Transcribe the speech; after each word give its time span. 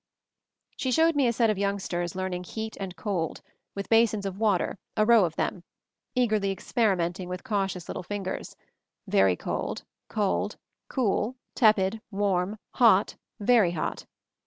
She 0.77 0.89
showed 0.91 1.15
me 1.15 1.27
a 1.27 1.31
set 1.31 1.51
of 1.51 1.59
youngsters 1.59 2.15
learn 2.15 2.33
ing 2.33 2.43
Heat 2.43 2.75
and 2.79 2.95
Cold, 2.95 3.43
with 3.75 3.87
basins 3.87 4.25
of 4.25 4.39
water, 4.39 4.79
a 4.97 5.05
row 5.05 5.25
of 5.25 5.35
them; 5.35 5.63
eagerly 6.15 6.49
experimenting 6.49 7.29
with 7.29 7.43
cautious 7.43 7.87
little 7.87 8.01
fingers— 8.01 8.55
very 9.07 9.35
cold, 9.35 9.83
cold, 10.09 10.57
cool, 10.89 11.35
tepid, 11.53 12.01
warm, 12.09 12.57
hot, 12.71 13.15
very 13.39 13.73
hot. 13.73 14.07